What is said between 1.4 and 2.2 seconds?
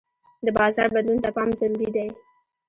ضروري دی.